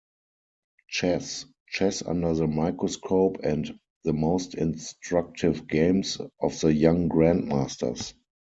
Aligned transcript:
Chess", 0.87 1.45
"Chess 1.69 2.01
Under 2.01 2.33
the 2.33 2.47
Microscope" 2.47 3.37
and 3.43 3.77
"The 4.03 4.13
Most 4.13 4.55
Instructive 4.55 5.67
Games 5.67 6.17
of 6.41 6.59
the 6.61 6.73
Young 6.73 7.07
Grandmasters". 7.07 8.15